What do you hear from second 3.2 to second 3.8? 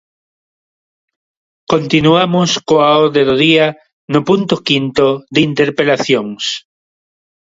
do día